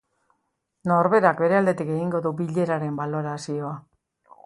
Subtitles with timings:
[0.91, 3.79] Norberak bere aldetik egingo du bileraren balorazioa.